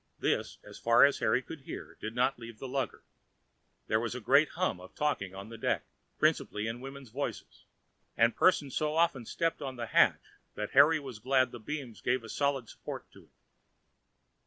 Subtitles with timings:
[0.17, 3.03] This, as far as Harry could hear, did not leave the lugger.
[3.85, 5.85] There was a great hum of talking on deck,
[6.17, 7.65] principally in women's voices,
[8.17, 10.23] and persons so often stepped on the hatch,
[10.55, 13.31] that Harry was glad the beams gave a solid support to it.